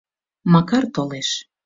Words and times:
Макар 0.53 0.83
толеш. 0.95 1.29